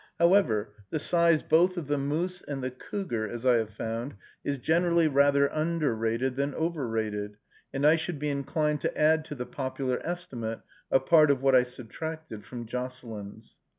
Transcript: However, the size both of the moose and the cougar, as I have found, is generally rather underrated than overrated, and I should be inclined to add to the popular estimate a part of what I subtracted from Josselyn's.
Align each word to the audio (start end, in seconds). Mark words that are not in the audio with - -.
However, 0.17 0.73
the 0.89 0.97
size 0.97 1.43
both 1.43 1.77
of 1.77 1.85
the 1.85 1.99
moose 1.99 2.41
and 2.41 2.63
the 2.63 2.71
cougar, 2.71 3.29
as 3.29 3.45
I 3.45 3.57
have 3.57 3.69
found, 3.69 4.15
is 4.43 4.57
generally 4.57 5.07
rather 5.07 5.45
underrated 5.45 6.35
than 6.37 6.55
overrated, 6.55 7.37
and 7.71 7.85
I 7.85 7.97
should 7.97 8.17
be 8.17 8.29
inclined 8.31 8.81
to 8.81 8.97
add 8.99 9.23
to 9.25 9.35
the 9.35 9.45
popular 9.45 10.01
estimate 10.03 10.61
a 10.89 10.99
part 10.99 11.29
of 11.29 11.43
what 11.43 11.53
I 11.53 11.61
subtracted 11.61 12.43
from 12.45 12.65
Josselyn's. 12.65 13.59